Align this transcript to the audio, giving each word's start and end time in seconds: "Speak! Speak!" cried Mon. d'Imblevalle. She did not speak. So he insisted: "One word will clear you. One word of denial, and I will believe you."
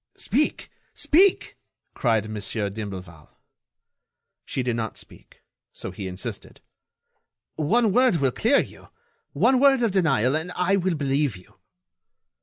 "Speak! 0.17 0.71
Speak!" 0.95 1.57
cried 1.93 2.27
Mon. 2.27 2.41
d'Imblevalle. 2.41 3.29
She 4.45 4.63
did 4.63 4.75
not 4.75 4.97
speak. 4.97 5.43
So 5.73 5.91
he 5.91 6.07
insisted: 6.07 6.59
"One 7.53 7.91
word 7.91 8.15
will 8.15 8.31
clear 8.31 8.61
you. 8.61 8.87
One 9.33 9.59
word 9.59 9.83
of 9.83 9.91
denial, 9.91 10.35
and 10.35 10.51
I 10.53 10.75
will 10.77 10.95
believe 10.95 11.37
you." 11.37 11.53